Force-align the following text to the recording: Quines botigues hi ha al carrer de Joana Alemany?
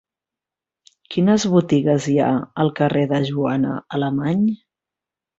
Quines 1.15 1.43
botigues 1.55 2.07
hi 2.11 2.15
ha 2.27 2.29
al 2.63 2.71
carrer 2.79 3.03
de 3.11 3.19
Joana 3.27 3.75
Alemany? 3.99 4.41